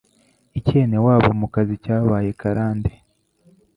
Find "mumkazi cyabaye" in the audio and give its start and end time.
1.39-2.29